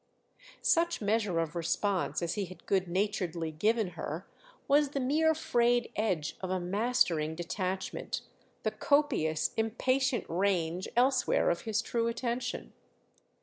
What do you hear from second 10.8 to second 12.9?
elsewhere of his true attention.